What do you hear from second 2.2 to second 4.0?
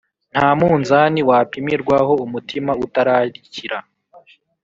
umutima utararikira.